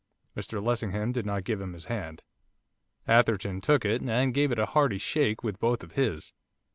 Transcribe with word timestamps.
Mr 0.35 0.59
Lessingham 0.63 1.11
did 1.11 1.27
not 1.27 1.43
give 1.43 1.61
him 1.61 1.73
his 1.73 1.85
hand. 1.85 2.23
Atherton 3.07 3.61
took 3.61 3.85
it, 3.85 4.01
and 4.01 4.33
gave 4.33 4.51
it 4.51 4.57
a 4.57 4.65
hearty 4.65 4.97
shake 4.97 5.43
with 5.43 5.59
both 5.59 5.83
of 5.83 5.91
his. 5.91 6.33